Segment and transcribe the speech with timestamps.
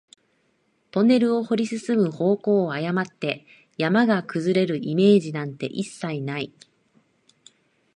[0.89, 3.45] トンネルを掘り進む方向を誤って、
[3.77, 6.51] 山が崩れるイメージなんて一切ない